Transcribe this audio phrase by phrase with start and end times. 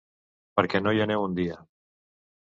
[0.59, 1.59] Per què no hi aneu un dia.